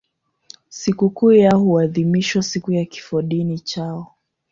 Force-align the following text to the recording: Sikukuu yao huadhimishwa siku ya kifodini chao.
Sikukuu 0.69 1.31
yao 1.31 1.59
huadhimishwa 1.59 2.43
siku 2.43 2.71
ya 2.71 2.85
kifodini 2.85 3.59
chao. 3.59 4.15